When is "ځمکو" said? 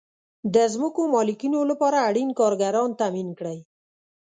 0.73-1.01